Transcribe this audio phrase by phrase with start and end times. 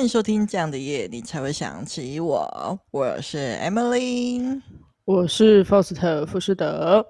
[0.00, 2.80] 欢迎收听这样的夜，你才会想起我。
[2.90, 4.58] 我是 Emily，
[5.04, 7.06] 我是 Faust 浮士德，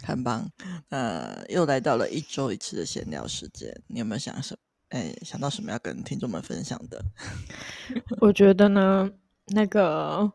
[0.00, 0.48] 很棒。
[0.90, 4.96] 呃，又来到了一周一次的闲聊时间，你有没有想什么？
[4.96, 7.04] 哎，想到什么要跟听众们分享的？
[8.20, 9.10] 我觉得呢，
[9.46, 10.32] 那个。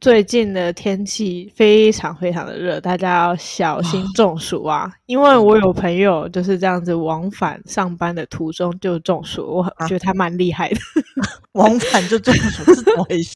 [0.00, 4.92] 最近的天气非常非常的热，大家要小心中暑啊！
[5.06, 10.76] 因为我有朋友就是这样子往返上班的途中就中暑，我觉得他蛮厉害的。
[10.76, 13.34] 啊、 往返就中暑是怎么回事？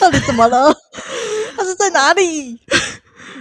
[0.00, 0.72] 到底怎么了？
[1.56, 2.58] 他是在哪里？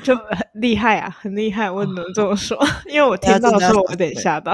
[0.03, 1.69] 就很厉害啊，很厉害！
[1.69, 2.57] 我只能这么说，
[2.89, 4.53] 因为我听到的时候我有点吓到。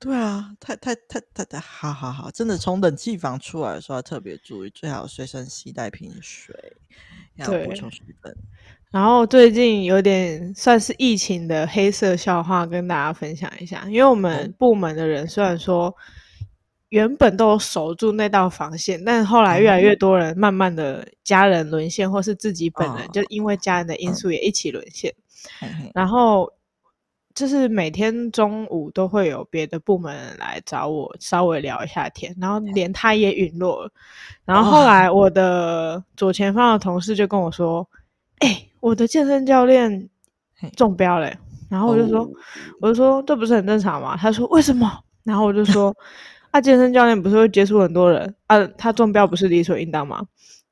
[0.00, 6.54] 对啊，太太太太太，好好好，真的从冷气房出来的时候要特别注意，最好随身携带瓶水，
[7.34, 8.34] 要补充水分。
[8.90, 13.84] 然后最近有点算是疫情的黑色笑话，跟大家分享一下。
[13.88, 15.94] 因为我们部门的人虽然说
[16.88, 25.14] 原本都守住那道防线，但后来越来越多人慢慢的家人沦陷，或是自己本人就因为家人的因素也一起沦陷，
[25.94, 26.50] 然后。
[27.40, 33.90] 就是每天中午都会有别的部门来找我稍微聊一下天，然后连他也陨落了。
[34.44, 37.88] 然后后来我的左前方的同事就跟我说
[38.40, 40.06] ：“哎、我的健身教练
[40.76, 41.32] 中标了。”
[41.70, 42.30] 然后我就说：“哦、
[42.82, 45.96] 我就说这不是很正常吗？”他说：“为什么？”然后我就说
[46.52, 48.62] ：“啊，健身教练不是会接触很多人啊？
[48.76, 50.22] 他中标不是理所应当吗？”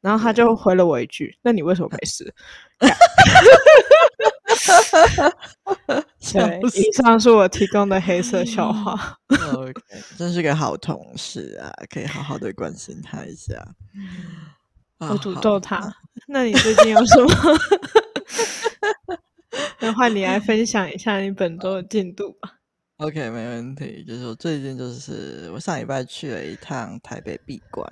[0.03, 2.31] 然后他就回了我一句：“那你为什么没事？”
[6.33, 9.19] 对，以上是我提供的黑色笑话。
[9.55, 9.75] OK，
[10.17, 13.55] 真是个好同事啊，可以好好的关心他一下。
[14.99, 15.95] 我诅咒他。
[16.27, 17.31] 那你最近有什么？
[19.81, 22.55] 那换你来分享一下你本周的进度吧。
[22.97, 24.05] OK，没问题。
[24.07, 27.87] 就是我最近就是我上礼拜去了一趟台北闭馆。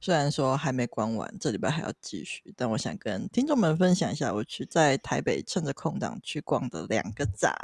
[0.00, 7.54] 虽然说还没关完，这礼拜还要继续，但我想跟听众们分享一下，我去在台北趁着空档去逛的两个展。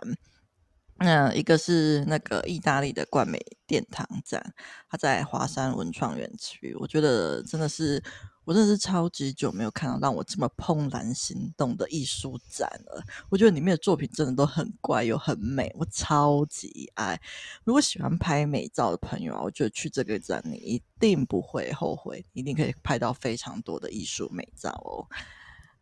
[0.98, 4.54] 那一个是那个意大利的冠美殿堂展，
[4.88, 8.02] 它在华山文创园区，我觉得真的是。
[8.44, 13.02] 我真的是超级久没有看到让我这么怦然心动的艺术展了。
[13.30, 17.20] 我觉得里面的作品真的都很怪又很美，我超级爱。
[17.64, 25.08] 如果喜欢拍美照的朋友啊，我觉得去这个展你一定不会后悔，一定可以拍到非常多的艺术美照哦。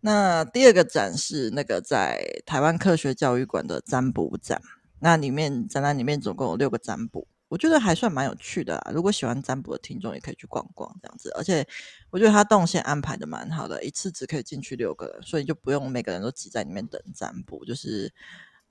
[0.00, 4.60] 那第二个展是那个在台湾科学教育馆的占卜展，
[5.00, 7.26] 那里面展览里面总共有六个占卜。
[7.52, 11.62] 我觉得还算蛮有趣的啦，如果喜欢占卜的听众也可以去逛逛这样子，而且
[12.08, 18.10] 我觉得他动线安排的蛮好的，一次只可以进去六个人，所以就不用每个人都挤在里面等占卜，就是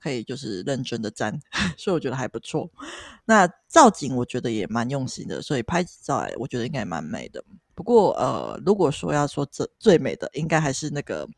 [0.00, 1.38] 可以就是认真的占，
[1.78, 2.68] 所以我觉得还不错。
[3.24, 7.40] 那造景我觉得也蛮用心的，所以拍起照来我觉得应该也蛮美的。
[7.76, 11.28] 不过呃，如果说要说这最美的，应该还是那个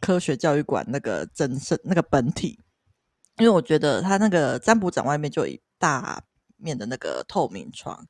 [0.00, 2.58] 科学教育馆那个真身那个本体，
[3.36, 6.24] 因为我觉得他那个占卜展外面就一大。
[6.58, 8.06] 面的那个透明窗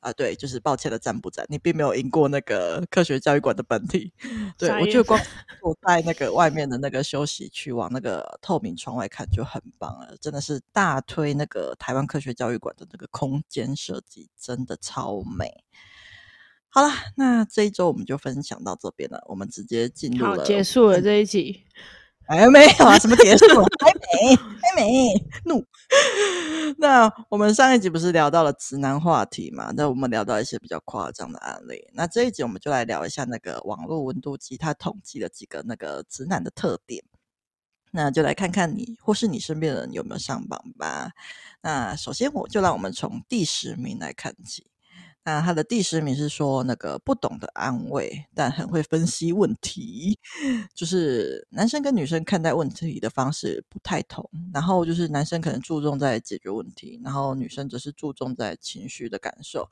[0.00, 4.12] 啊，对，就是抱歉的站不站，你并没有赢过那个科学教育馆的本体。
[4.56, 5.20] 对，我觉得光
[5.62, 15.64] 我在那个外面的那个休息区往那个透明窗外看就很棒了，真的是大推那个台湾科学教育馆的那个空间设计，真的超美。
[16.68, 21.64] 好了，那这一周我们就分享到这边了，我们直接进入了，结束了这一集。
[22.28, 22.98] 还没有啊？
[22.98, 23.46] 什么结束？
[23.80, 25.12] 还没，还没
[25.44, 25.64] 怒。
[26.78, 29.72] 那我们上一集不是聊到了直男话题嘛？
[29.76, 31.88] 那我们聊到一些比较夸张的案例。
[31.94, 37.04] 那这一集我们就来聊一下那个网络温度计，它统计了几个那个直男的特点。
[37.92, 41.12] 那就来看看你或是你身边的人有没有上榜吧。
[41.62, 44.66] 那首先，我就让我们从第十名来看起。
[45.26, 50.16] 那他的第十名是说，那个不懂得安慰，但很会分析问题。
[50.72, 59.68] 就是男生跟女生看待问题的方式不太同，然后就是男生可能注重在解决问题，然后女生则是注重在情绪的感受。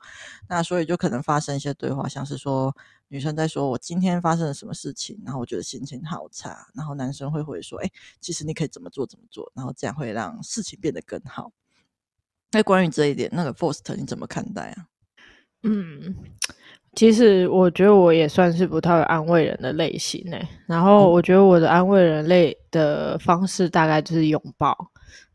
[0.49, 2.75] 那所以就可能发生一些对话，像是说
[3.07, 7.89] 女生在说我今天发生了什么事情，然后我觉得心情好差，然后男生会回说，哎，
[8.19, 11.53] 其实你可以怎么做怎么做，然后这样会让事情变得更好。
[12.51, 14.87] 那关于这一点，那个 Faust 你怎么看待啊？
[15.65, 16.15] 嗯，
[16.93, 20.37] 其实我觉得我也算是不太会安慰人的类型呢。
[20.67, 24.77] 然后我觉得我的安慰人类的方式大概就是拥抱，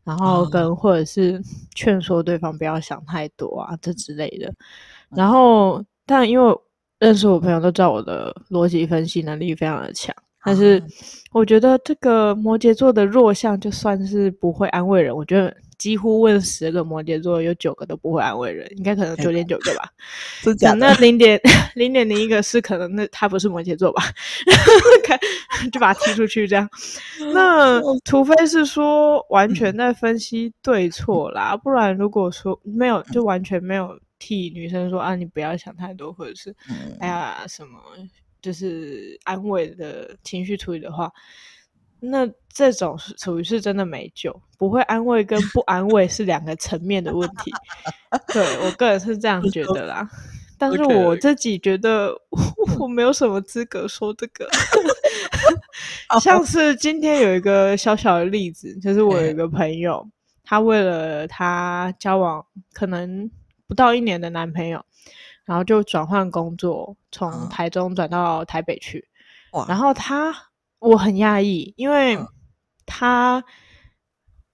[0.05, 1.41] 然后跟或者是
[1.75, 4.53] 劝说对方不要想太多啊，这之类的。
[5.09, 6.57] 然后，但因为
[6.99, 10.81] 认识我朋友都知道我的逻辑分析能力非常的强，但是
[11.33, 15.53] 我觉得这个摩羯座的弱项就算是不会安慰人，我觉得。
[15.81, 19.89] 几乎问十个摩羯座，有九个都不会安慰人，应该可能九点九个吧。
[20.45, 20.75] 真的？
[20.75, 21.41] 那零点
[21.73, 24.03] 零点零一个是可能那他不是摩羯座吧？
[25.03, 25.19] 看
[25.71, 26.69] 就把他踢出去这样。
[27.33, 36.55] 那 除非是说完全在分析对错啦，不然如果说没有，就完全没有替女生说啊，你不要想太多，或者是
[36.99, 37.79] 哎呀什么，
[38.39, 41.11] 就是安慰的情绪处理的话。
[42.03, 47.51] 那这种是属于是真的没救，不会安慰跟不安慰是两个层面的问题。
[48.33, 50.09] 对，我个人是这样觉得啦，
[50.57, 52.11] 但是我自己觉得
[52.79, 54.49] 我没有什么资格说这个。
[56.19, 60.05] 像是今天有一个小小的例子，就是我有一个朋友，
[60.43, 62.43] 她为了她交往
[62.73, 63.29] 可能
[63.67, 64.83] 不到一年的男朋友，
[65.45, 69.07] 然后就转换工作，从台中转到台北去，
[69.67, 70.35] 然后她。
[70.81, 72.17] 我很讶异，因为
[72.85, 73.43] 他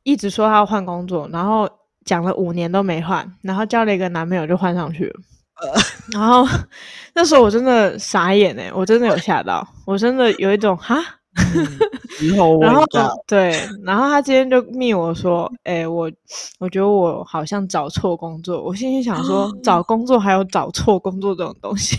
[0.03, 1.69] 一直说他要换工作，然后
[2.06, 5.21] 讲了五年都没换，然后交了一个男朋友就换上去了。
[6.13, 6.45] 然后
[7.15, 10.95] 那时候我真的傻眼哎，我真的有吓到，我真的有一种哈，
[12.62, 12.83] 然后
[13.25, 16.12] 对，然后他今天就密我说，哎，我
[16.59, 21.97] 我觉得我好像找错工作，我心里想说，找工作还有找错工作这种东西。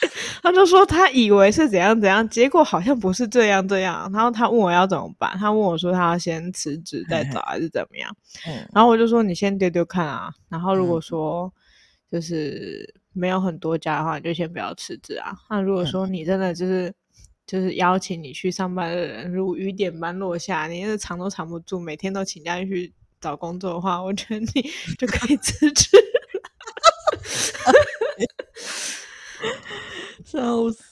[0.42, 4.10] 他就说他以为是怎样怎样，结果好像不是这样这样。
[4.12, 8.14] 然后他问我要怎么办，他问我说他要先辞职再找还是怎么样？
[8.46, 10.32] 嗯，然后我就说你先丢丢看啊。
[10.48, 11.52] 然后如果说
[12.10, 15.36] 就是没有很多家的话，你就先不要辞职啊。
[15.50, 16.92] 那如果说你真的就是
[17.46, 24.46] 就是邀请你去上班的人如雨点般落下，你是藏都藏不住，每天都请假去找工作的话，我觉得你
[24.98, 25.88] 就可以辞职。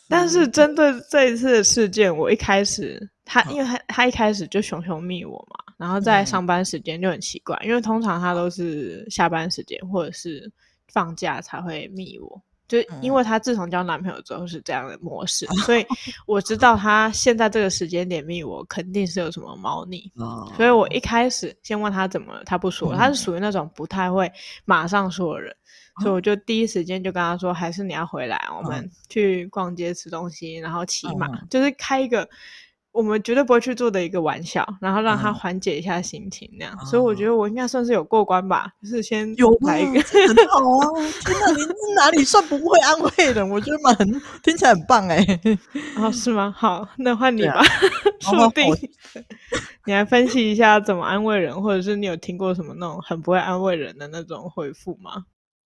[0.08, 10.50] 但是针对这一次的事件，我一开始他，因为他他一开始就熊熊密我嘛，然后在上班时间就很奇怪，因为通常他都是下班时间或者是
[10.88, 15.84] 放假才会密我，就因为她自从交男朋友之后是这样的模式，所以
[16.26, 20.12] 我知道她现在这个时间点密我肯定是有什么猫腻，
[20.56, 24.30] 所以我一开始先问她怎么了，他不说，她是属于那种不太会
[24.64, 25.54] 马上说的人。
[26.00, 32.28] 所以我就第一时间就跟他说，还是你要回来，我们去逛街吃东西，然后骑马，就是开一个
[32.98, 36.76] 我们绝对不会去做的一个玩笑，然后让他缓解一下心情，那样。
[36.84, 40.90] 所以我觉得我应该算是有过关吧，就是先有来一个很好啊！
[41.24, 43.48] 天哪，你哪里算不会安慰人？
[43.48, 43.96] 我觉得蛮
[44.42, 45.24] 听起来很棒哎。
[45.96, 46.52] 哦，是吗？
[46.58, 47.62] 好，那换你吧，
[48.18, 48.66] 说不定
[49.86, 55.22] 你来分析一下怎么安慰人，或者是你有听过什么那种很不会安慰人的那种回复吗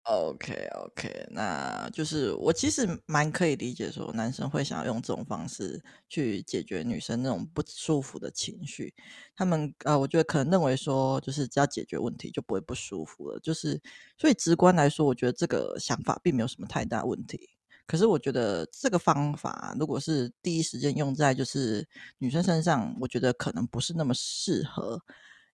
[0.05, 8.93] ？OK OK，那就是我其实蛮可以理解说男生会想要用这种方式去解决女生那种不舒服的情绪。
[9.35, 13.39] 他们呃，我觉得可能认为说，就是只要解决问题就不会不舒服了。
[13.41, 13.79] 就是
[14.17, 17.49] 所以直观来说，我觉得这个想法并没有什么太大问题。
[17.85, 21.87] 可是我觉得这个方法如果是第一时间用在就是
[22.19, 24.99] 女生身上，我觉得可能不是那么适合。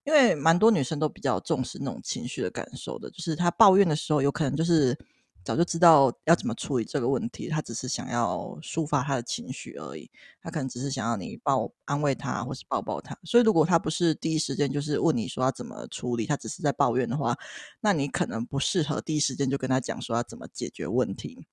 [0.06, 4.98] 因为蛮多女生都比较重视那种情绪的感受的，就是她抱怨的时候，有可能就是
[5.44, 10.10] 早就知道要怎么处理这个问题，她只是想要抒发她的情绪而已，
[10.42, 13.18] 她可能只是想要你抱安慰她，或是抱抱她。
[13.24, 17.36] 所以如果她不是第一时间就是问你说要怎么处理，她只是在抱怨的话，
[17.82, 21.46] 那你可能不适合第一时间就跟她讲说要怎么解决问题。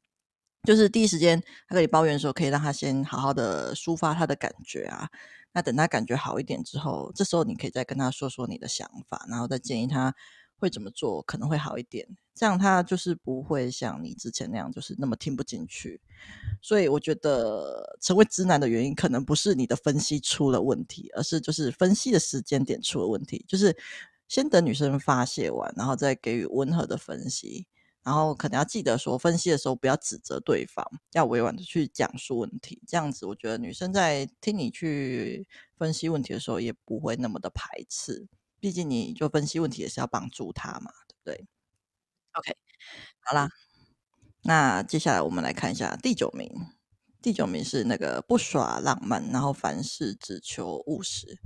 [0.65, 5.09] 就是第一时间她跟你抱怨的时候，可以让她先好好的抒发她的感觉啊。
[5.53, 10.15] 那等他感觉好一点之后，这时候你可以再跟他说说你的想法，然后再建议他
[10.57, 12.07] 会怎么做可能会好一点。
[12.35, 16.01] 这样他就是不会像你之前那样，就是那么听不进去。
[16.63, 23.45] 所以我觉得成为直男的原因，可能不是你的分析出了问题，而是就是分析的时间点出了问题。
[23.47, 23.77] 就是
[24.29, 27.67] 先等女生发泄完，然后再给予温和的分析。
[28.05, 32.83] 然后可能要记得说，分析的时候不要指责对方，要委婉的去讲述问题。
[32.87, 38.27] 这样子，我觉得女生在听你去分析问题的时候，也不会那么的排斥。
[38.59, 41.47] 毕竟你就分析问题也是要帮助她嘛，对不对
[42.35, 42.57] ？OK，
[43.21, 43.49] 好啦，
[44.43, 46.49] 那接下来我们来看一下第九名。
[47.21, 51.39] 第九名是那个不耍浪漫，然后凡事只求务实。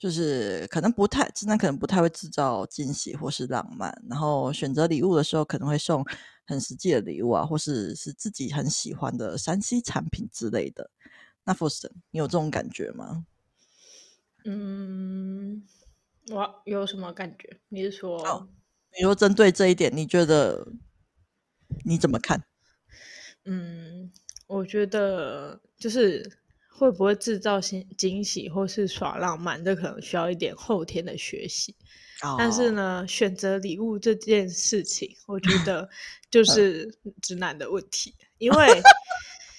[0.00, 6.02] 就是可能不太，真的可能不太会制造惊喜或是浪漫，然后选择礼物的时候可能会送
[6.46, 10.90] 很实际的礼物啊，或是是自己很喜欢的山西产品之类的。
[11.44, 13.26] 那 Foster，你有这种感觉吗？
[14.46, 15.62] 嗯，
[16.30, 17.60] 我有什么感觉？
[17.68, 18.48] 你是说，哦，
[18.96, 20.66] 你说针对这一点，你觉得
[21.84, 22.42] 你怎么看？
[23.44, 24.10] 嗯，
[24.46, 26.39] 我觉得就是。
[26.70, 31.74] 会不会制造新惊喜或是耍浪漫，这可能需要一点后天的学习。
[32.22, 32.36] Oh.
[32.38, 35.88] 但是呢，选择礼物这件事情，我觉得
[36.30, 38.82] 就是直男的问题，因为。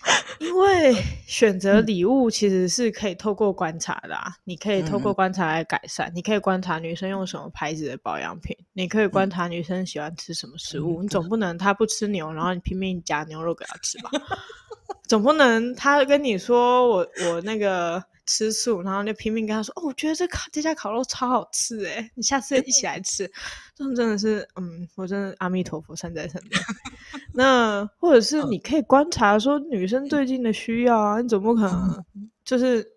[0.40, 0.96] 因为
[1.28, 6.12] 选择礼物其实是可以透过观察的啊，你可以透过观察来改善。
[6.16, 11.04] 你可以观察女生用什么牌子的保养品，你可以观察女生喜欢吃什么食物。
[11.04, 14.10] 你总不能她不吃牛，然后你拼命夹牛肉给她吃吧？
[15.12, 18.02] 总不能他跟你说我我那个。
[18.28, 23.30] 吃素，然后就拼命跟他说：“哦，我觉得这烤这家烤肉超好吃诶，你下次一起来吃。
[23.76, 26.58] ”这种真的是，嗯，我真的阿弥陀佛善哉善哉。
[27.34, 32.06] 那或者是你可以观察说女生最近的需要啊，你总不可能
[32.46, 32.88] 就是，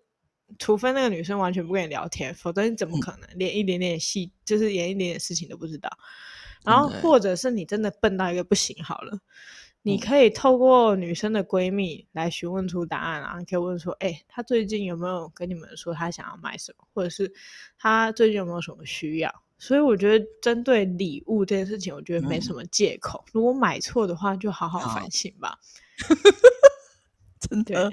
[0.57, 5.89] 除非那个女生完全不跟你聊天，否则你怎么可能连一点点细，就是连一点点事情都不知道？
[6.63, 9.19] 然后或者是你真的笨到一个不行好了。
[9.85, 13.35] 你可以透过女生的闺蜜来询问出答案啊！
[13.37, 17.31] 你可以问说：“哎、欸，她最近有没有跟你们说她想要买什么，或者是
[17.77, 23.23] 她最近有没有什么需要？”所以我觉得针对礼物这件事情，我觉得没什么借口。
[23.27, 25.55] 嗯、如果买错的话，就好好反省吧。
[27.47, 27.91] 真的，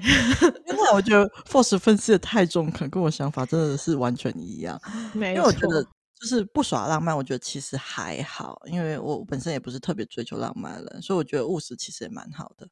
[0.65, 4.81] 因为我觉得 Force 分析的太中肯，跟我想法真的是完全一样。
[5.13, 5.85] 没错，因为我觉得。
[6.23, 12.65] 就是不耍浪漫，我觉得其实还好，因为我本身也不是特别追求浪漫的人，所以我觉得务实其实也蛮好的。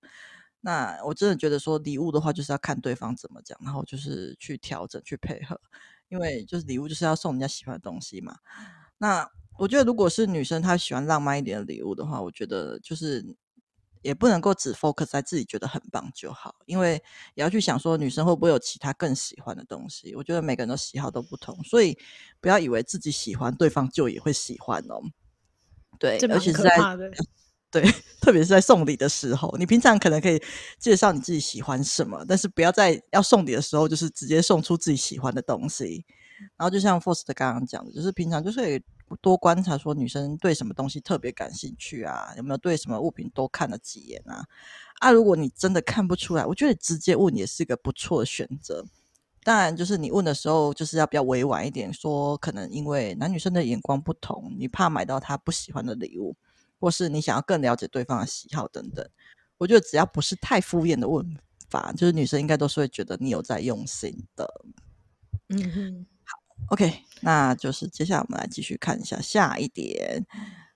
[0.62, 5.60] 那我真的觉得说礼物的话，就是要看对方怎么讲，然后就是去调整去配合，
[6.08, 8.38] 因为就是礼物就是要送人家喜欢的东西嘛。
[8.98, 13.36] 那我觉得如果是女生她喜欢浪漫一点的礼物的话，我觉得就是。
[14.02, 16.94] 也不能够只 focus 在自己觉得很棒就好，因为
[17.36, 20.16] 也要去想说女生会不会有其他更喜欢的东西。
[20.16, 21.98] 我觉得每个人的喜好都不同，所以
[22.40, 25.02] 不要以为自己喜欢，对方就也会喜欢哦。
[26.00, 26.76] 对，而且是在
[27.72, 27.84] 对，
[28.20, 30.42] 特别是在送礼的时候，你平常可能可以
[30.80, 36.06] 介绍你自己喜欢什么，但是不要在要送礼的时候，就是直接送出自己喜欢的东西。
[36.58, 38.84] 然后就像 First 刚刚讲的，就是平常就是。
[39.18, 42.34] 多观察，说女生对什么东西特别感兴趣啊？
[42.38, 44.46] 有没有对什么物品多看了几眼啊？
[45.00, 48.86] 啊，如果你真的看不出来，我觉得直接问也是一个不错的选择。
[49.44, 56.36] 当然，就是你问的时候，就是要比较委婉一点，说可能因为男女生的眼光不同，你怕买到他不喜欢的礼物，
[56.80, 59.04] 或是你想要更了解对方的喜好等等。
[59.58, 61.26] 我觉得只要不是太敷衍的问
[61.70, 64.48] 法，就是女生应该都是会觉得你有在用心的。
[65.50, 66.06] 嗯哼。
[66.70, 70.26] OK，那就是接下来我们来继续看一下下一点。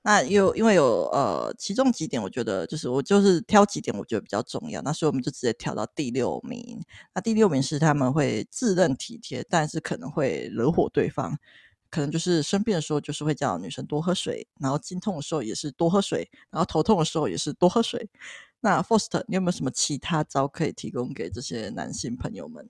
[0.04, 6.80] 那有因为有呃，其中几点我觉得就是我就是挑几点我觉得比较重要，那所以我们就直接跳到第六名。
[7.15, 11.36] 那第六名是他们会自认体贴，但是可能会惹火对方，
[11.89, 18.08] 可能就是生病的时候就是会叫女生多喝水，然后经痛的时候也是多喝水，然后头痛的时候也是多喝水。
[18.60, 22.70] 那 Faust，你有没有什么其他招可以提供给这些男性朋友们？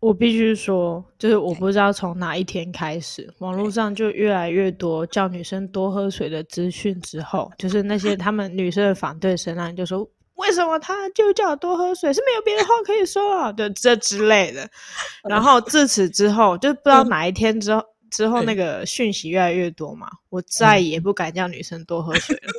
[0.00, 6.98] 我必须说，就是我不知道从哪一天开始，网络上就越来越多叫女生多喝水的资讯。
[7.02, 14.66] 之后，就是那些 他们女生的反对声浪，就说为什么他就叫我多喝水，是没有别的话可以说啊，就这之类的。
[15.28, 22.52] 然后自此之后，就不知道哪一天之后，之后那个讯息越来越多嘛，我再也不敢叫女生多喝水了。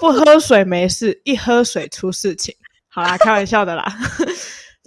[0.00, 2.54] 不喝水没事，一喝水出事情。
[2.88, 3.84] 好啦，开玩笑的啦。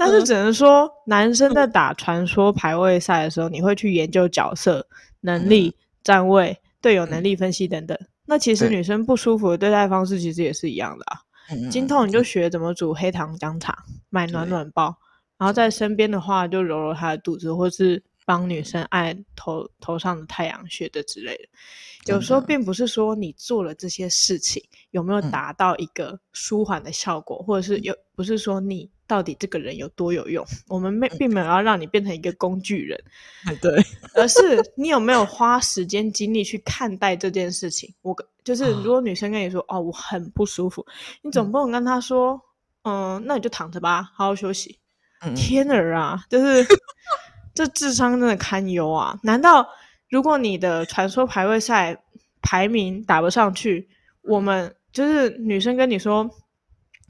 [0.03, 4.87] 但是只能说，男生在打传说排位赛的时候，你会去研究角色
[5.19, 7.95] 能力、站位、队友能力分析等等。
[8.25, 11.21] 那其实女生不舒服的对待方式，其实也是一样的啊。
[11.69, 13.77] 经痛你就学怎么煮黑糖姜茶，
[14.09, 14.97] 买暖暖包，
[15.37, 22.11] 然后在身边的话就揉揉她的肚子，或是帮女生按头头上的太阳穴的之类的。
[22.11, 28.89] 有时候并不是说你做了这些事情有没有达到一个舒缓的效果，或者是有不是说你。
[29.11, 30.45] 到底这个人有多有用？
[30.69, 32.97] 我们没并没有要让你变成一个工具人，
[33.61, 33.69] 对，
[34.15, 37.93] 而是你有没有花时间精力去看待这件事情？
[38.03, 38.15] 我
[38.45, 40.85] 就是，如果女生跟你说：“哦，哦，我很不舒服”，
[41.23, 42.41] 你总不能跟她说
[42.83, 44.79] ：“嗯，嗯，那你就躺着吧，好好休息。
[45.25, 46.65] 嗯”天儿啊，就是
[47.53, 49.19] 这智商真的堪忧啊！
[49.23, 49.67] 难道
[50.09, 52.01] 如果你的传说排位赛
[52.41, 53.89] 排名打不上去，
[54.21, 56.29] 我们就是女生跟你说，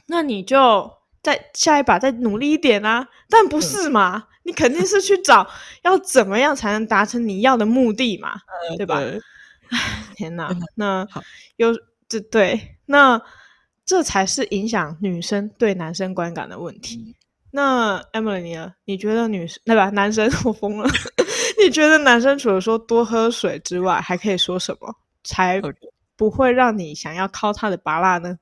[0.08, 0.91] 那你就。
[1.21, 3.07] 再下一把再努力一点啊！
[3.29, 4.17] 但不是嘛？
[4.17, 5.47] 嗯、你肯定是去找
[5.83, 8.33] 要怎么样才能达成你要的目的嘛，
[8.69, 8.99] 嗯、对吧？
[9.69, 10.49] 唉，天哪！
[10.75, 11.07] 那
[11.57, 11.73] 有
[12.09, 13.21] 这对，那
[13.85, 16.97] 这才是影响女生对男生观感的问题。
[16.97, 17.15] 嗯、
[17.51, 18.73] 那 Emily？
[18.85, 19.89] 你觉得女生对吧？
[19.91, 20.89] 男生 我疯了。
[21.63, 24.91] 你觉得男生除了说多喝水之外，还可以说什么
[25.23, 25.61] 才
[26.15, 28.35] 不会让你想要靠他的拔蜡呢？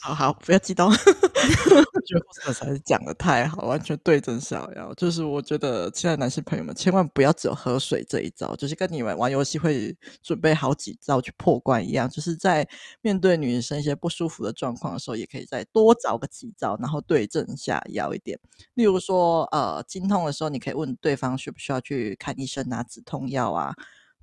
[0.00, 0.88] 好好，不要激动。
[0.92, 4.94] 我觉得 Faust 才是讲的太好，完全对症下药。
[4.94, 12.08] 就是我觉得，亲爱的男性朋友们，千万不要只有喝水这一招，就是跟你们玩游戏会准备好几招去破关一样。
[12.08, 12.66] 就是在
[13.00, 18.38] 面对女生一些不舒服的状况的时候，也可以再多找个几招，然后对症下药一点。
[18.74, 23.74] 例如说，呃，经痛的时候，你可以问对方需不需要去看医生拿止痛药啊。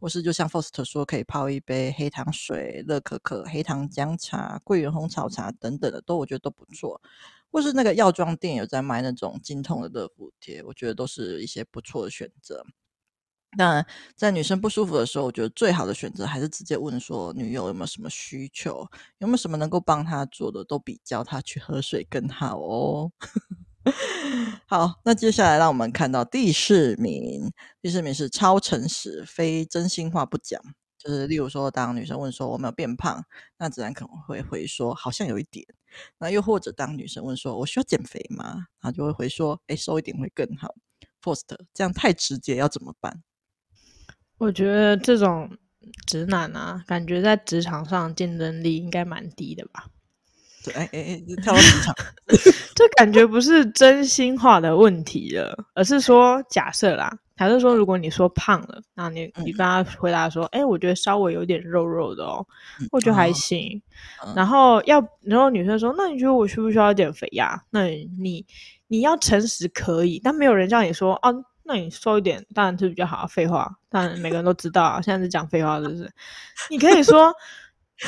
[0.04, 7.02] 或是就像 Foster 说，可以泡一杯黑糖水、热可可、黑糖姜茶、桂圆红草茶等等的，都我觉得都不错。
[7.50, 12.66] 或是那个药妆店有在卖那种经痛的热敷贴，我觉得都是一些不错的选择。
[13.58, 13.86] 当然，
[14.18, 18.86] 在女生不舒服的时候，我觉得最好的选择还是直接问说女友有没有什么需求，
[19.20, 23.10] 有没有什么能够帮她做的，都比叫她去喝水更好哦。
[24.66, 27.52] 好，那接下来让我们看到第四名。
[27.82, 30.62] 第四名是超诚实，非真心话不讲。
[30.98, 33.26] 就是例如说，当女生问说我没有变胖，
[33.58, 35.66] 那自然可能会回说好像有一点。
[36.18, 38.68] 那又或者当女生问说我需要减肥吗？
[38.80, 40.74] 她就会回说哎，瘦一点会更好。
[41.22, 43.22] Faust，这样太直接，要怎么办？
[44.38, 45.58] 我觉得这种
[46.08, 49.90] 直男啊，感觉在职场上竞争力应该蛮低的吧。
[50.64, 51.96] 对，哎哎哎，跳到职场，
[52.74, 62.46] 这感觉不是真心话的问题了，而是说假设啦，假设说如果你说胖了，那你你跟他回答说，哎、嗯，我觉得稍微有点肉肉的哦，
[62.80, 63.82] 嗯、我觉得还行。
[64.26, 67.62] 嗯、然后要，然后女生说，那你觉得我需不需要减肥呀？
[67.70, 68.46] 那你
[68.88, 71.30] 你要诚实可以，但没有人叫你说啊，
[71.64, 73.28] 那你瘦一点当然是比较好。
[73.28, 76.10] 废话，当然每个人都知道啊，现在是讲废话，是不是？
[76.70, 77.34] 你可以说。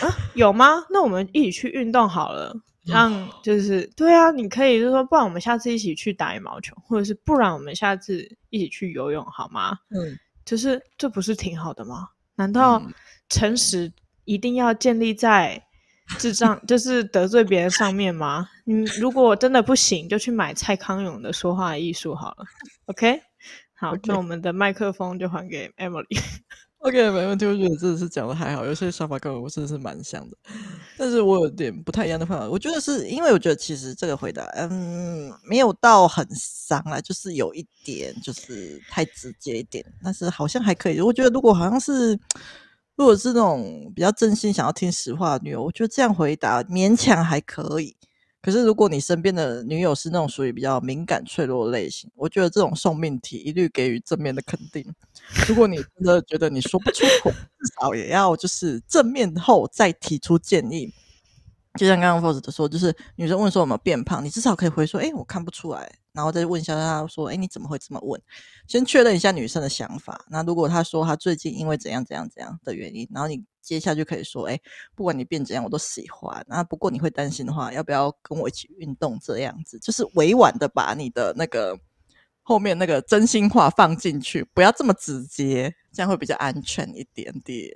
[0.01, 0.83] 啊，有吗？
[0.89, 9.77] 那我们一起去运动好了，让就是对啊，你可以就是说，不然我们下次一起去打羽毛球，或者是不然我们下次一起去游泳好吗？
[9.89, 12.09] 嗯，就是这不是挺好的吗？
[12.35, 12.81] 难道
[13.29, 13.91] 诚实
[14.25, 15.61] 一定要建立在
[16.19, 18.49] 智障 就是得罪别人上面吗？
[18.65, 22.45] 你如果真的不行，就去买蔡康永的说话艺术好了。
[22.88, 23.21] OK，
[23.73, 24.01] 好，Okay.
[24.08, 26.05] 那我们的麦克风就还给 Emily。
[26.86, 27.48] OK，没问题。
[27.48, 30.38] 我觉得真的是讲的还好，有些想法跟我真的是蛮像的，
[31.00, 32.48] 但是我有点不太一样的方法。
[32.48, 41.02] 我觉得是因为我觉得其实这个回答，嗯，没有到很伤啊，就是有一点就是太直接一点，但是好像还可以。
[41.02, 42.12] 我觉得如果好像是
[42.95, 47.95] 如果是那种比较真心想要听实话的女友，我觉得这样回答勉强还可以。
[48.45, 54.86] 可是，如果你身边的女友是那种属于比较敏感脆弱类型，我觉得这种送命题一律给予正面的肯定。
[55.47, 60.93] 如果你真的觉得你说不出口，至少也要就是正面后再提出建议。
[61.79, 68.21] 就像刚刚 FOS 的说，就是女生问说有没有变胖，你至少可以回说：“哎，我看不出来。”然后再问一下她说：“哎，你怎么会这么问？”
[68.69, 70.23] 先确认一下女生的想法。
[70.29, 74.60] 那如果她说她最近因为怎样怎样怎样的原因，然后你接下去可以说：“哎，
[74.93, 76.45] 不管你变怎样，我都喜欢。
[76.47, 79.19] 那不过你会担心的话，要不要跟我一起运动？
[79.21, 81.78] 这样子就是委婉的把你的那个
[82.43, 87.69] 后面那个真心话放进去，不要这么直接，这样会比较安全一点点。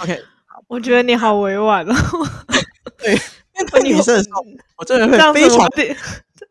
[0.00, 0.22] ”OK。
[0.68, 1.94] 我觉得你好委婉哦。
[2.98, 3.12] 对，
[3.54, 4.40] 面对女生的时候，
[4.76, 5.96] 我真的会非常的，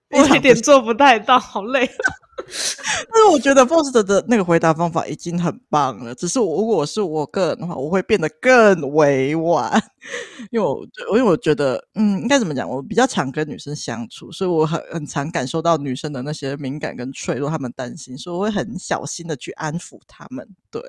[0.09, 1.89] 我有点做不太到，好累。
[3.11, 6.13] 但是我觉得 Faust 的那个回答方法已经很棒了。
[6.15, 9.81] 只是如果是我个人的话，我会变得更委婉，
[10.51, 10.85] 因为我
[11.17, 12.69] 因为我觉得，嗯，应该怎么讲？
[12.69, 20.47] 我比较常跟女生相处，所以我很很常感受到女生的那些敏感跟脆弱，她们担心，所以我会很小心的去安抚她们。
[20.71, 20.81] 对。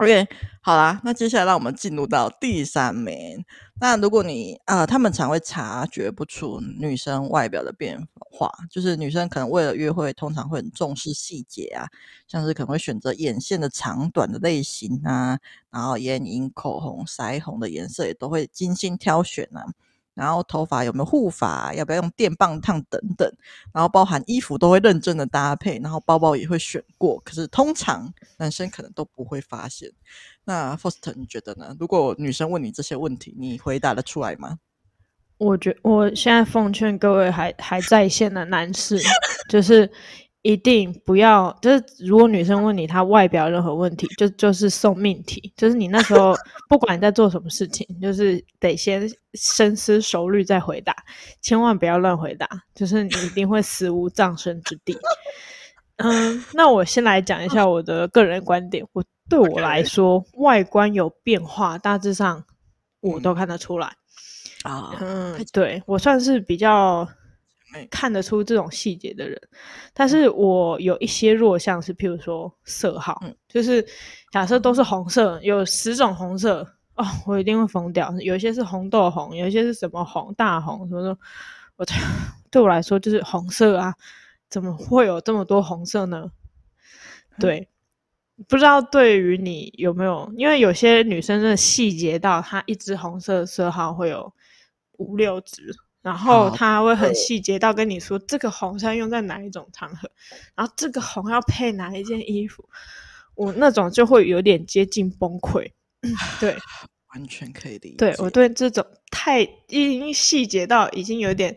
[0.00, 0.26] OK，
[0.62, 3.44] 好啦，那接下来让我们进入到第三名。
[3.78, 11.84] 那如果你啊，他们常会察觉不出女生外表的变化，就是女生可能为了约会，通常会很重视细节啊，
[12.26, 15.38] 像是可能会选择眼线的长短的类型啊，
[15.70, 19.66] 然后眼影、口红、腮红的颜色也都会精心挑选啊。
[20.20, 23.26] 然后头发有没有护发，要不要用电棒烫等等，
[23.72, 27.18] 然后包含衣服都会认真的搭配，然后包包也会选过。
[27.24, 29.90] 可是通常男生可能都不会发现。
[30.44, 31.74] 那 Foster 你觉得呢？
[31.80, 34.58] 如果女生问你这些问题，你回答得出来吗？
[35.38, 39.00] 我觉我现在奉劝各位还还在线的男士，
[39.48, 39.90] 就是。
[40.42, 46.34] 一定不要，就是如果女生问你她外表任何问题，就就是送命题，就是你那时候
[46.66, 50.96] 不管你在做什么事情，就是得先深思熟虑再回答，
[51.42, 54.96] 千万不要乱回答，就是你一定会死无葬身之地。
[55.96, 62.42] 嗯，那我先来讲一下我的个人观点，我对我来说.外观有变化，大致上
[63.00, 63.88] 我都看得出来
[64.62, 64.96] 啊。
[65.02, 67.06] 嗯，嗯对我算是比较。
[67.90, 69.40] 看得出这种细节的人。
[69.92, 73.84] 但是我有一些弱项是，譬如说色号，嗯、就是
[74.32, 78.12] 假设都是红色，有十种红色哦，我一定会疯掉。
[78.20, 81.18] 有一些是红豆红，有一些是什么红大红什么的，
[81.76, 81.86] 我
[82.50, 83.94] 对我来说就是红色啊，
[84.48, 86.30] 怎么会有这么多红色呢？
[87.38, 87.68] 对。
[88.48, 94.32] 不知道对于你有没有，因为有些女生真的细节到她一支红色色号会有
[94.92, 100.10] 五六支，然后他会很细节到跟你说这个红是要用在哪一种场合，
[100.54, 102.68] 然后这个红要配哪一件衣服，
[103.34, 105.70] 我那种就会有点接近崩溃。
[106.40, 106.56] 对，
[107.14, 107.96] 完全可以理解。
[107.96, 111.56] 对，我对这种太已经细节到已经有点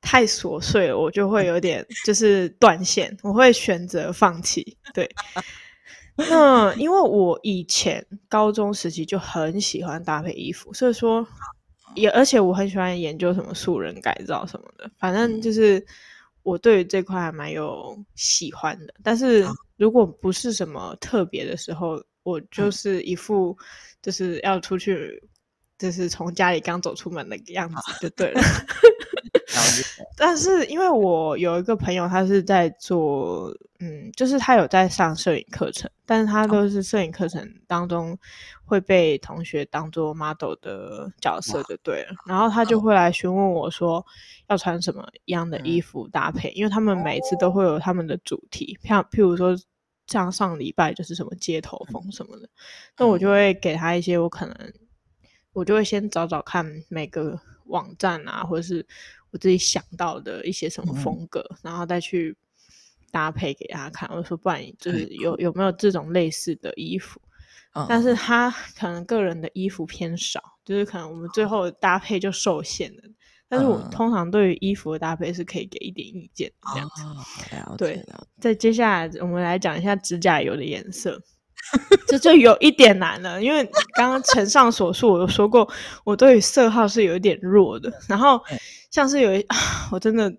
[0.00, 4.76] 太琐碎了，我就会有点就是断线，我会选择放弃。
[4.94, 5.10] 对。
[6.16, 11.26] 那因为我以前高中时期就很喜欢搭配衣服，所以说
[11.94, 15.84] 也而且我很喜欢研究什么素人改造什么的，反正就是
[16.42, 18.94] 我对于这块还蛮有喜欢的。
[19.02, 23.56] 但是如果不是什么特别的时候，我就是一副
[24.02, 25.22] 就是要出去，
[25.78, 28.40] 就是从家里刚走出门的样子就对了。
[30.16, 38.16] 但是因为我有一个朋友，他是在做，嗯，就是他有在上摄影课程，但是他都是摄影课程当中
[38.64, 44.04] 会被同学当做 model 的角色就对了，然后他就会来询问我说
[44.48, 49.56] 要穿什么样的衣服搭配，因为他们每一次都会有他们的主题，像譬如说
[50.06, 52.48] 像上礼拜就是什么街头风什么的，
[52.98, 54.72] 那我就会给他一些我可能
[55.54, 58.86] 我就会先找找看每个网站啊，或者是。
[59.32, 62.36] 我自己想到的一些什么风格，嗯、然后再去
[63.10, 64.08] 搭配给他看。
[64.12, 67.20] 我说，不然就是有有没有这种类似的衣服？
[67.74, 73.02] 嗯、但是他可能个人的衣服偏少，就是可能我们最后搭配就受限了。
[73.48, 77.02] 但是我通常对于衣服的搭配是可以给一点意见这样子。
[77.66, 78.00] 哦、对，
[78.40, 81.20] 再接下来我们来讲一下指甲油的颜色。
[82.06, 83.64] 这就有一点难了，因为
[83.94, 85.68] 刚刚承上所述，我有说过，
[86.04, 87.92] 我对于色号是有一点弱的。
[88.08, 88.40] 然后
[88.90, 89.46] 像是有一，
[89.90, 90.32] 我真的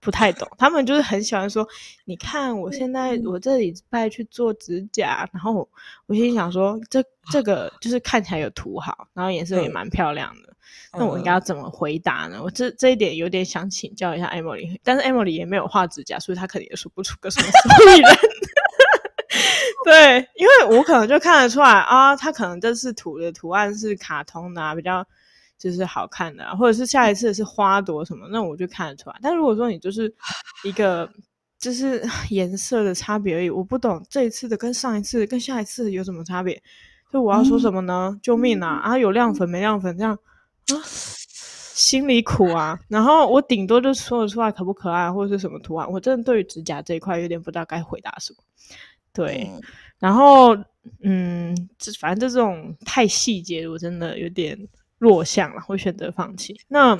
[0.00, 1.66] 不太懂，他们就是很喜欢说，
[2.04, 5.68] 你看我现在我这里拜去做指甲，然后我，
[6.06, 10.54] 我心想说，这这个就是看起来有涂好，然后颜色也蛮漂亮的，
[10.92, 12.40] 那我应该要怎么回答呢？
[12.42, 18.16] 我这这一点有点想请教一下 Emily，但是 Emily 也没有画指甲，所以她肯定也说不出个什么所以然。
[19.84, 25.06] 对，因为我可能就看得出来啊，他可能这次涂的图案是卡通的啊，比较
[25.58, 29.16] 就是好看的啊，或者是下一次是花朵什么，那我就看得出来。
[29.22, 30.12] 但如果说你就是
[30.64, 31.10] 一个
[31.58, 36.54] 就是 颜色的差别而已，我不懂这一次的跟上一次跟下一次有什么差别，
[37.10, 38.10] 所以我要说什么呢？
[38.12, 38.80] 嗯、救命啊！
[38.82, 40.12] 啊，有亮粉没亮粉这样
[40.68, 42.78] 啊，心里苦啊。
[42.88, 48.38] 然后我顶多就说得出来可不可爱或者是什么图案，我真的对于指甲这一块有点不知道该回答什么。
[49.12, 49.48] 对，
[49.98, 50.56] 然后
[51.02, 54.58] 嗯，这反正就这种太细节，我真的有点
[54.98, 56.60] 弱项了，会选择放弃。
[56.68, 56.98] 那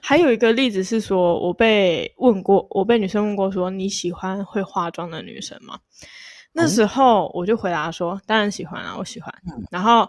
[0.00, 5.78] 还有一个例子是说，我被问过，我被女生问过说，你喜欢会化妆的女生吗？
[6.52, 9.34] 那时候我就回答说，当然喜欢啊，我喜欢。
[9.70, 10.08] 然后。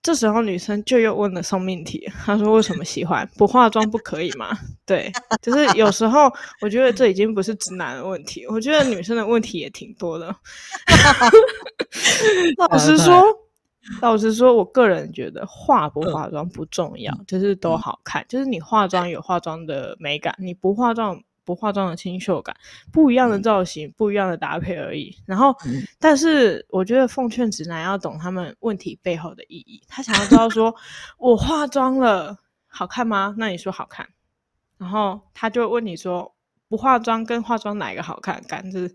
[0.00, 5.10] 这时候女生就又问了送命题，她说：“为什么喜欢不化妆不可以吗？”对，
[5.42, 10.34] 就是有时候我觉得这已经不是直男的问题，我觉得女生的问题也挺多的。
[12.70, 13.20] 老实说，
[14.00, 21.22] 老实说，我个人觉得化不化妆不重要，就是都好看，就是你化妆有化妆的美感，你不化妆。
[21.48, 22.54] 不化妆的清秀感，
[22.92, 25.16] 不一样的造型，嗯、不一样的搭配而已。
[25.24, 29.82] 然后，嗯、但是我觉得奉劝直男要懂他们问题背后的意义。
[29.88, 30.74] 他想要知道说，
[31.16, 33.34] 我化妆了好看吗？
[33.38, 34.06] 那你说好看。
[34.76, 36.34] 然后他就问你说，
[36.68, 38.42] 不化妆跟化妆哪一个好看？
[38.46, 38.86] 感觉。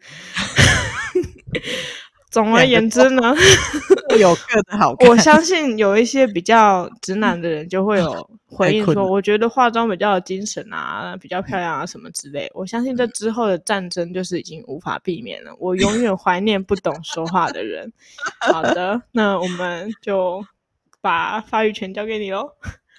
[2.33, 3.35] 总而言之呢，
[4.19, 5.07] 有各的好看。
[5.07, 12.49] 我相信有一些比较直男的人就会有回应说，我觉得化妆比较有精神啊，比较漂亮啊什么之类。
[12.55, 15.55] 我相信这之后的战争就是已经无法避免了。
[15.59, 17.93] 我永远怀念不懂说话的人。
[18.39, 20.43] 好的，那我们就
[20.99, 22.49] 把发育权交给你喽。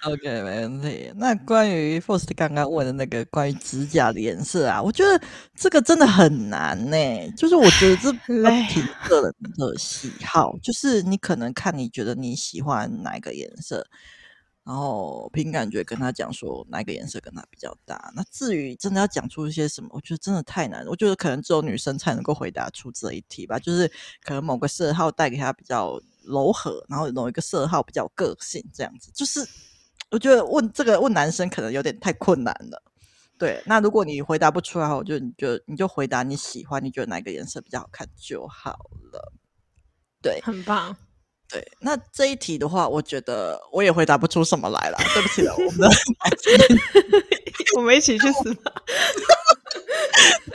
[0.05, 1.11] OK，没问题。
[1.15, 5.19] 那关于 First 刚刚问的那个关于指甲的颜色啊，我觉得
[5.55, 7.33] 这个真的很难呢、欸。
[7.35, 13.83] 就是我觉得这凭个人的喜好，就是你可能看你觉得你喜欢哪一个颜色，
[14.63, 18.11] 然后凭感觉跟他讲说哪个颜色跟他比较搭。
[18.15, 20.85] 那至于真的要讲出一些什么，我觉得真的太难。
[20.85, 23.57] 我觉得可能只有女生才能够回答出这一题吧。
[23.57, 23.91] 就是
[24.23, 29.43] 可能某个色号带给他比较柔和，然后某一个色号比较个性，这样子就是。
[30.11, 32.81] 我觉得问这个问男生可能有点太困难了，
[33.37, 38.71] 对，那如果你回答不出来我就你就你就回答你喜欢，你觉得哪个颜色比较好看就好
[39.11, 39.33] 了。
[40.21, 40.95] 对，很棒。
[41.47, 44.97] 对，那这一题的话，我觉得我也回答不出什么来了。
[45.13, 45.89] 对不起了，我们的
[47.77, 48.71] 我们一起去死吧。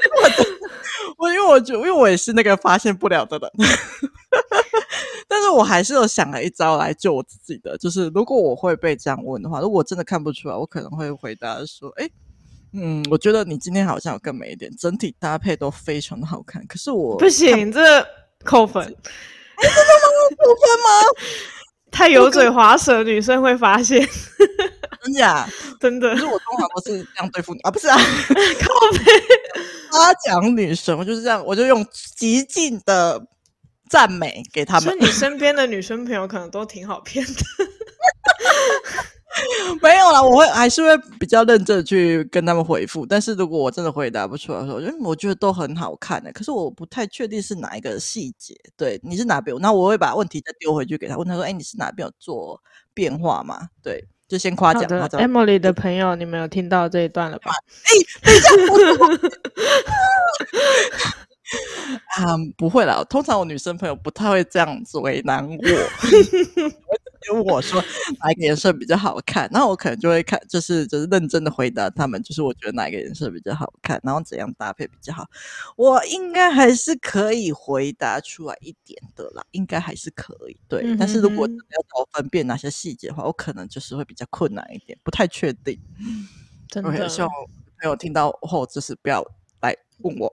[0.60, 0.60] 我
[1.33, 3.51] 因为我觉，因为我也是那个发现不了的人，
[5.29, 7.77] 但是我还是有想了一招来救我自己的。
[7.79, 12.09] 就是如果我会被这样问的话，如果我真的看不出来，我可能会回答说：“哎，
[12.73, 18.07] 嗯，我觉得你今天好像有更美一点，整体搭配都非常的好看。”可是我不行，这
[18.45, 18.83] 扣分。
[18.85, 18.89] 哎，
[19.63, 20.37] 真的吗？
[20.39, 20.91] 扣分吗？
[21.91, 24.01] 太油嘴滑舌，女生会发现。
[25.03, 25.49] 真假？
[25.81, 26.11] 真的？
[26.15, 27.97] 可是我通常都是这样对付你啊，不是啊？
[27.99, 29.05] 靠背。
[29.91, 31.85] 夸奖女生，我就是这样，我就用
[32.17, 33.21] 极尽的
[33.89, 34.85] 赞美给他们。
[34.85, 37.33] 所以你身边的女生朋友可能都挺好骗的。
[39.83, 43.07] 没有啦，我会还是会比较认真的去跟他们回复。
[43.07, 48.55] 但是如果我真的回答不出来的时候，因为我觉得都很好看的、欸，可是我不太确定是哪一个细节。
[48.77, 49.57] 对，你是哪边？
[49.61, 52.61] 那我会把问题再丢回去给他，问他说：“哎、欸，你是哪边有做
[52.95, 54.05] 变化吗？”对。
[54.31, 55.09] 就先夸奖他。
[55.19, 57.51] Emily 的朋友，你们有听到这一段了吧？
[57.85, 58.49] 哎、欸，等一下，
[62.23, 63.05] 啊， 不会啦。
[63.11, 65.59] 通常我女生朋友不太会这样子为难我。
[67.29, 67.83] 因为我说
[68.21, 75.27] 哪一个颜色比较好看， 然后我可能就会看，就是就是认真的回答他们，就是我觉得哪一个颜色比较好看，然后怎样搭配比较好，
[75.77, 80.57] 我应该还是可以回答出来一点的啦，应该还是可以。
[80.69, 85.79] 对，但是如果要找我分辨哪些细节的话，我可能就是会比较困难一点，不太确定。
[86.69, 87.31] 真的，okay, 希望
[87.81, 89.25] 朋友听到后就是不要
[89.61, 90.33] 来问我。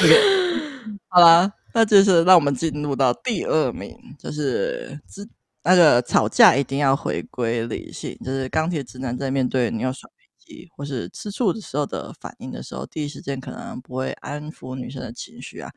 [0.00, 1.57] okay, 好啦。
[1.78, 5.24] 那就是让我们进入到第二名，就是之
[5.62, 15.70] 那个吵架一定要回归理性，就是钢铁直男在面对你要耍脾气或是吃醋的时候的反应的时候，第一时间可能不会安抚女生的情绪啊，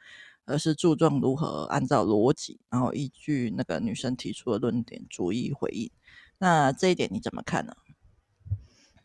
[0.46, 5.92] 而是注重如何按照逻辑，然后依据那个女生提出的论点逐一回应。
[6.40, 7.74] 那这一点你怎么看呢？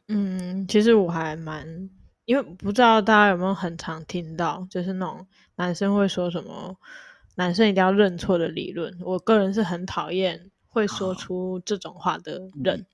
[0.09, 1.90] 嗯，其实我还蛮。
[2.26, 6.76] 因为不知道大家有没有很常听到，就是那种男生会说什么
[7.36, 8.94] “男生一定要认错”的理论。
[9.00, 12.84] 我个人是很讨厌会说出这种话的人，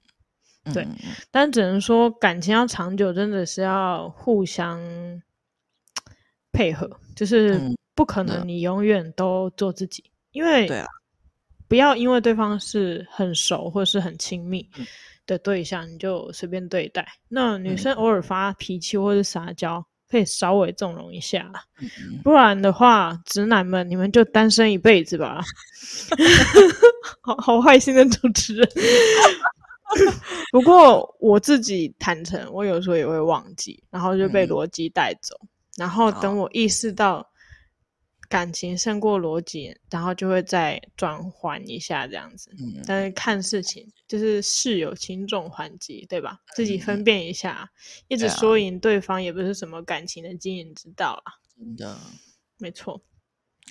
[0.64, 0.84] 哦、对。
[0.84, 0.96] 嗯、
[1.30, 4.80] 但只能说感情要长久，真的是要互相
[6.52, 7.58] 配合，就是
[7.94, 10.68] 不可能你永远都做自己，嗯、因为
[11.66, 14.68] 不要因为对方是很熟或是很亲密。
[15.32, 21.50] 嗯的对象你就随便对待，那女生偶尔发脾气或者撒娇，嗯、可以稍微纵容一下，
[22.22, 25.42] 不然的话，直男们你们就单身一辈子吧。
[27.22, 28.68] 好好坏心的主持人。
[30.52, 37.26] 不过我自己坦诚，我有时候也会忘记，然后就被逻辑带走，嗯、然后等我意识到。
[38.32, 42.50] 感情胜过逻辑，然后就会再转换一下这样子。
[42.58, 46.40] 嗯，但是看事情就是事有轻重缓急，对吧？
[46.54, 51.34] 自己分辨一下，嗯、一直说赢对方也不是什么感情的经营之道啊。
[51.54, 51.98] 真的，
[52.56, 53.02] 没错。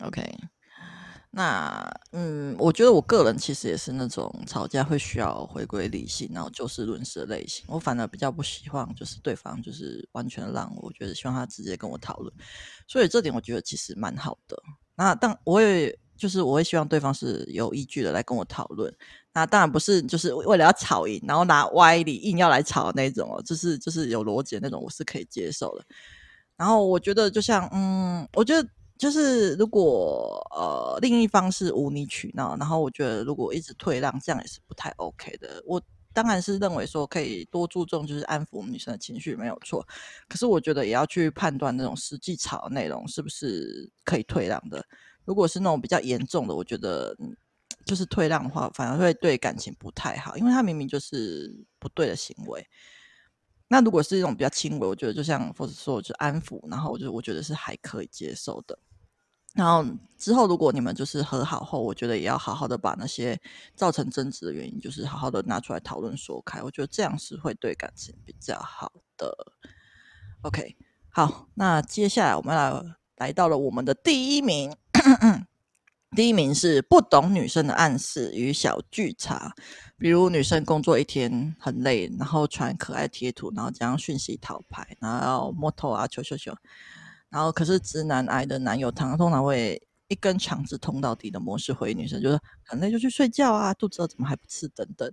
[0.02, 0.22] OK。
[1.34, 7.64] 那嗯，我觉得我个人其实也是那种吵架会需要回归理性，然后就事论事的类型。
[7.70, 12.34] 我反而比较不希望就是对方就是完全让我，觉得希望他直接跟我讨论。
[12.86, 14.62] 所以这点我觉得其实蛮好的。
[14.94, 18.94] 那但我也就是我会希望对方是有依据的来跟我讨论。
[19.34, 25.86] 那当然不是就是为了要吵赢，然后拿歪理硬要来吵那种哦，就是就是有逻辑的那种，我是可以接受的。
[26.58, 28.68] 然后我觉得就像嗯，我觉得。
[29.02, 35.60] 就是如果呃另一方是无理取闹，然后我觉得如果一直退让，这样也是不太 OK 的。
[35.66, 35.82] 我
[36.14, 39.84] 当然是认为说可以多注重就是安抚女生的情绪没有错，
[40.30, 44.86] 可是我觉得也要去判断那种实际吵的内容是不是可以退让的。
[45.26, 47.18] 如果是那种比较严重的，我觉得
[47.84, 52.64] 就是退让的话，反而会对感情不太好，因为他明明就是不对的行为。
[53.68, 58.78] 那如果是一种比较轻微，我觉得就像或者说就安抚，然后我就我觉得是还可以接受的。
[59.54, 59.86] 然后
[60.18, 63.38] 之后，如果你们就是和好后，我觉得也要好好的把那些
[63.76, 66.62] 造成争执的原因，就是好好的拿出来讨论说开。
[66.62, 69.36] 我觉得这样是会对感情比较好的。
[70.44, 70.78] OK，
[71.10, 72.82] 好，那接下来我们来
[73.18, 74.74] 来到了我们的第一名，
[76.16, 79.54] 第一名是不懂女生的暗示与小剧场，
[79.98, 86.54] 比如女生工作一天很累，然后传可爱贴图，然后将讯息讨牌，然后摸头啊，求求求。
[87.32, 95.10] 然后，可是直男癌的男友，他通常会一根肠子通到底的模式回女生，就是很累就去睡觉啊，肚子饿怎么还不吃等等。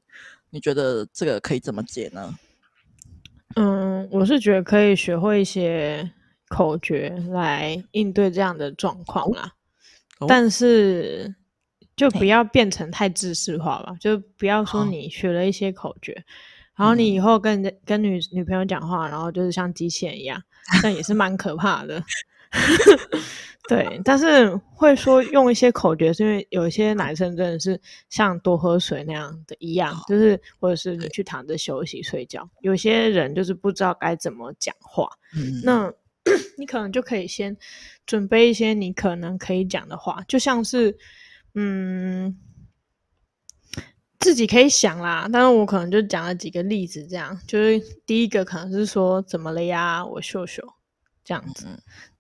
[0.51, 2.35] 你觉得这个可以怎么解呢？
[3.55, 6.11] 嗯，我是觉得可以学会一些
[6.49, 9.53] 口诀来应对这样的状况啦，
[10.19, 11.35] 哦、但是
[11.97, 16.25] 就不要变成太知识化吧，就不要说你学了一些口诀，哦、
[16.77, 20.43] 然后你以后跟跟女女朋友讲话，然后就是像机器人一样，
[20.83, 22.03] 那也是蛮可怕的。
[23.69, 27.79] 对，但是会说用一些口诀，是因为有一些男生真的是
[28.09, 32.49] 像多喝水那样的一样，就是或者是你去躺着休息睡觉。
[32.63, 35.93] 有些人就是不知道该怎么讲话，嗯、那
[36.57, 37.55] 你可能就可以先
[38.07, 40.97] 准备一些你可能可以讲的话，就像是
[41.55, 42.35] 嗯，
[44.21, 45.29] 自己可以想啦。
[45.33, 50.63] 但是我可能就讲了几个例子，这样就是第一个可能是说怎么了呀，我秀秀。
[51.25, 51.67] 这样子，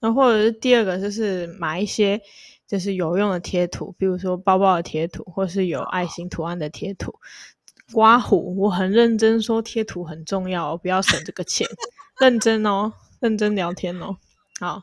[0.00, 2.20] 那或者是第二个就是买一些
[2.66, 7.14] 就是有用的贴图，比如说包包的贴图，或是有爱心图案的贴图。
[7.90, 11.66] 刮胡，我很认真说贴图很重要，不要省这个钱，
[12.20, 14.18] 认真哦，认真聊天哦。
[14.58, 14.82] 好，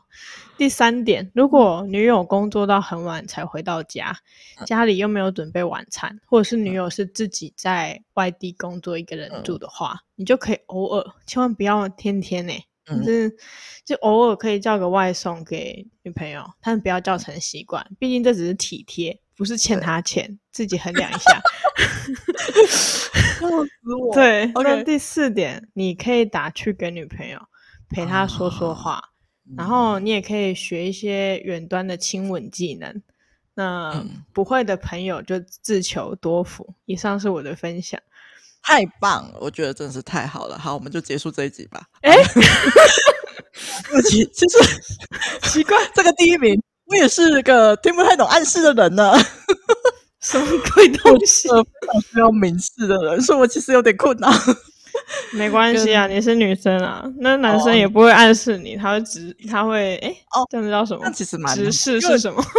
[0.56, 4.16] 第三点，如果女友工作到很晚才回到家，
[4.64, 12.64] 家里又没有准备晚餐，或者是女友是自己在外地工作一个人住的话，你就可以偶尔，千万不要天天呢、欸。
[12.86, 13.36] 就是，
[13.84, 21.42] 就偶尔可以叫个外送给女朋友，但不要叫成习惯，毕竟这只是体贴，不是欠她钱，自己衡量一下。
[22.54, 24.14] 笑死 我！
[24.14, 24.62] 对，Okay.
[24.62, 27.40] 那第四点，你可以打去给女朋友，
[27.90, 29.02] 陪她说说话，啊、
[29.54, 33.02] 然后你也可以学一些远端的亲吻技能。
[33.54, 36.74] 那不会的朋友就自求多福。
[36.86, 38.00] 以上是我的分享。
[38.62, 40.58] 太棒了，我觉得真的是太好了。
[40.58, 41.86] 好，我们就结束这一集吧。
[42.00, 42.24] 哎、欸，
[43.84, 44.58] 对不起，其实
[45.48, 49.12] 奇怪，这个第一名，我也是个听不太懂暗示的人呢。
[50.20, 51.48] 什么鬼东西？
[52.12, 54.28] 需要明示的人，所以我其实有点困难。
[55.32, 61.00] 没关系啊，你是女生啊，那男生也不会暗示你，他会直，他会哎，哦，这样叫什么？
[61.04, 62.42] 那其实蛮直视是什么？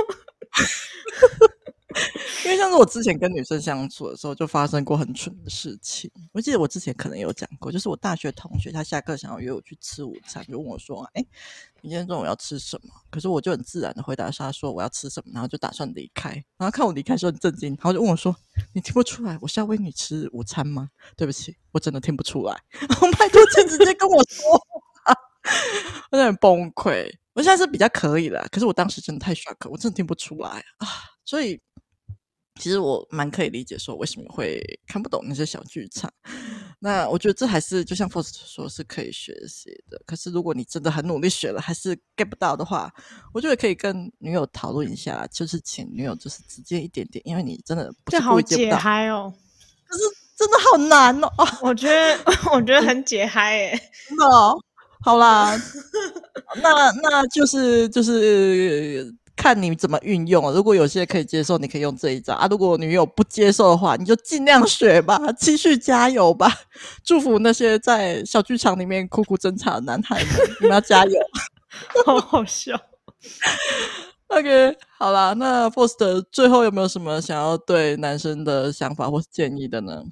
[2.46, 6.10] 因为像是我之前跟女生相处的时候，就发生过很蠢的事情。
[6.32, 11.26] 我记得我之前可能有讲过，就是我大学同学，他下课想要约我去吃午餐，就问我说：“哎，
[11.82, 16.32] 你今天中午要吃什么？”可是我就很自然的回答他说：“我要吃什么。”然后就打算离开。
[16.58, 18.36] 然后看我离开的时候很震惊，然后就问我说
[18.74, 22.56] ：“你听不出来我是要喂你吃午餐吗？”对不起，我真的听不出来。
[23.02, 24.46] 我拜托，请直接跟我说，
[26.12, 27.12] 我有点崩溃。
[27.34, 30.88] 我现在是比较可以的，可是我当时真的太 shock，我真的听不出来啊，
[31.26, 31.60] 所以。
[32.60, 36.12] 其实我蛮可以理解说为什么会看不懂那些小剧场，
[36.80, 40.02] 那我觉得这还是就像 Faust 说是可以学习的。
[40.06, 42.92] 可是如果你真的很努力学了还是 get 不到的话，
[43.34, 47.94] 我觉得可以跟女友讨论一下，就是请女友就是直接一点点，因为你真的。
[48.08, 49.34] 这好解嗨哦！
[49.88, 50.04] 可是
[50.36, 51.32] 真的好难哦。
[51.62, 52.20] 我觉得
[52.54, 53.82] 我觉得很解嗨诶。
[54.10, 54.60] 真的哦。
[55.02, 55.56] 好啦，
[56.62, 59.16] 那那就是就是。
[59.38, 62.48] 看你怎么运用，如果有些可以接受，你可以用这一招啊。
[62.50, 66.52] 如果女友不接受的话，你就尽量学吧，继续加油吧。
[67.04, 70.28] 祝福那些在小剧场里面苦苦挣扎的男孩们，
[70.60, 71.20] 你们要加油。
[72.06, 72.76] 好好笑。
[74.28, 80.04] OK，好啦，那 Foster 最后有没有什么想要对男生的想法或是建议的呢？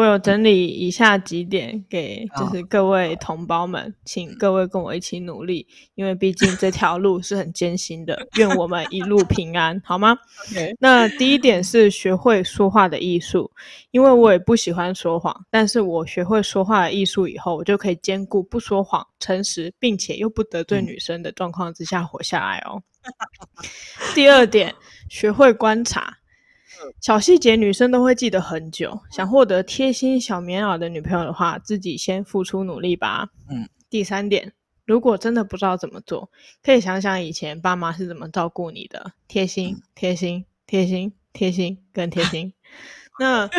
[0.00, 8.26] 我有整理以下几点给，就是各位同胞们，请各位跟我一起努力，因为毕竟这条路是很艰辛的。
[8.38, 10.16] 愿我们一路平安，好吗
[10.48, 10.74] ？Okay.
[10.78, 13.50] 那第一点是学会说话的艺术，
[13.90, 22.82] 因为我也不喜欢说谎，但是我学会说话的艺术以后，我就可以兼顾不说谎、诚实，并且又不得罪女生的状况之下活下来哦。
[24.16, 24.74] 第二点，
[25.10, 26.19] 学会观察。
[27.00, 29.00] 小细节女生都会记得很久。
[29.10, 33.28] 想获得贴心小棉袄的女朋友的话，自己先付出努力吧。
[33.50, 33.68] 嗯。
[33.88, 34.52] 第三点，
[34.84, 36.30] 如果真的不知道怎么做，
[36.62, 42.52] 可以想想以前爸妈是怎么照顾你的，贴心、贴心、贴心、贴心，更贴心。
[43.18, 43.50] 那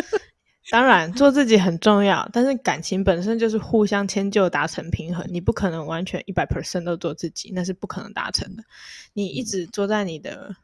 [0.70, 5.26] 当然，做自己很重要，但是感情本身就是互相迁就，达成平衡。
[5.28, 8.64] 你不可能完全一百 percent 都做自己，那是不可能达成的。
[9.12, 10.56] 你一直坐在你的。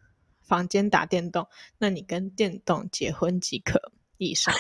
[0.49, 1.47] 房间打电动，
[1.79, 3.81] 那你跟电动结婚即可。
[4.21, 4.53] 以上。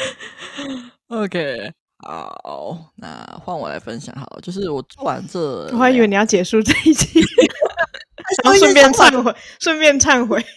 [1.08, 4.40] OK，好，那换我来分享好了。
[4.42, 7.22] 就是我做完这，我还以为你要结束这一集，
[8.42, 10.44] 然后顺便忏悔，顺便忏悔。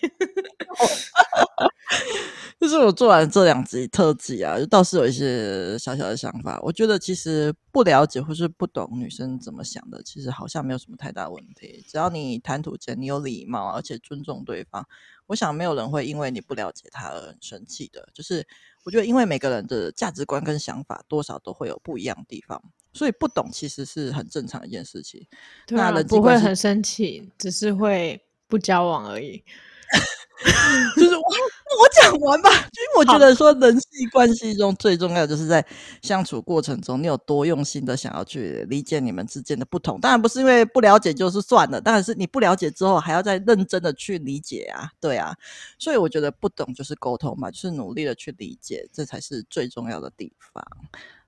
[2.60, 6.60] 就就是我做完这两集特辑啊，就倒是有一些小小的想法。
[6.62, 11.82] 我觉得其实不了解或是不懂女生怎么想的，其实好像没有什么太大问题。
[11.88, 14.86] 只要你谈吐间你有礼貌，而且尊重对方，
[15.28, 18.10] 我想没有人会因为你不了解他而很生气的。
[18.14, 18.46] 就是
[18.84, 22.62] 我觉得，因为每个人的价值观跟想法多少都会有不一样的地方，
[22.98, 25.26] 所以不懂其实是很正常一件事情。
[25.68, 29.44] 对啊，那不会很生气，只是会不交往而已。
[30.98, 35.66] 就是我我讲完吧，因为我觉得说人际关系中最重要的就是在
[36.02, 40.00] 相处过程中，你有多用心的想要去理解你们之间的不同。
[40.00, 45.34] 当然不是因为不了解就是算了，当然是你不了解之后还要再认真的去理解啊，对啊。
[45.80, 50.64] 所以我觉得不懂就是沟通嘛，就是努力的去理解，这才是最重要的地方。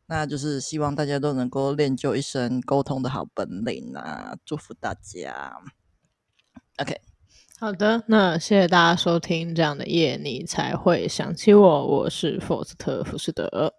[0.10, 4.36] 那就是希望大家都能够练就一身沟通的好本领啊！
[4.44, 5.56] 祝福大家。
[6.80, 7.00] OK。
[7.60, 11.86] 好的，那谢谢大家收听这样的夜，你才会想起我。
[11.86, 13.74] 我是福斯特·福斯德，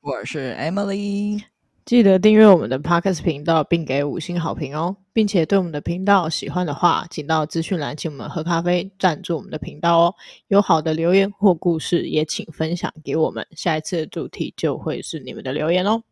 [0.00, 1.40] 我是 Emily。
[1.84, 10.14] 记得订阅我们的 Podcast 频道，并给五星好评哦，并且对我们的频道喜欢的话，请到资讯栏请我们喝咖啡，赞助我们的频道哦。
[10.48, 16.02] 有好的留言或故事，也请分享给我们，下一次的主题就会是你们的留言哦。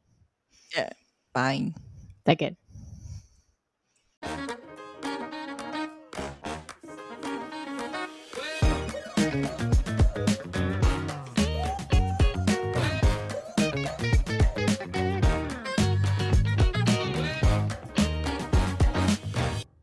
[0.72, 0.90] Yeah,
[1.32, 1.72] bye.
[2.24, 2.56] 再见。